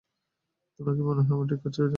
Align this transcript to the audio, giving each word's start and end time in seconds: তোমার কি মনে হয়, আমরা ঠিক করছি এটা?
তোমার 0.79 0.93
কি 0.97 1.03
মনে 1.03 1.21
হয়, 1.21 1.33
আমরা 1.33 1.47
ঠিক 1.51 1.59
করছি 1.63 1.79
এটা? 1.79 1.89